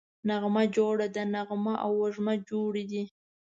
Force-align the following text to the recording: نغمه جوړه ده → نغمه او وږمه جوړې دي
نغمه 0.27 0.63
جوړه 0.75 1.07
ده 1.15 1.23
→ 1.27 1.31
نغمه 1.35 1.73
او 1.83 1.91
وږمه 2.01 2.33
جوړې 2.49 2.83
دي 2.91 3.03